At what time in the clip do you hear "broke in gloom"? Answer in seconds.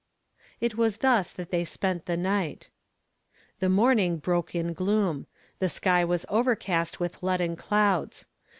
4.17-5.27